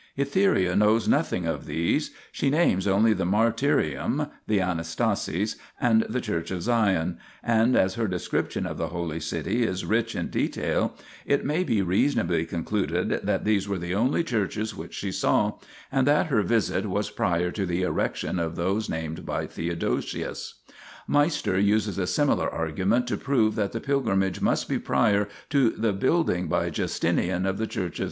[0.17, 6.49] Etheria knows nothing of these; she names only the Martyrium, the Anastasis, and the Church
[6.49, 11.45] of Sion, and as her description of the holy city is rich in detail, it
[11.45, 15.59] may be reasonably concluded that these were the only churches which she saw,
[15.91, 20.61] and that her visit was prior to the erection of those named by Theo dosius.
[21.07, 25.93] Meister uses a similar argument to prove that the pilgrimage must be prior to the
[25.93, 27.99] building by Justinian of the Church of S.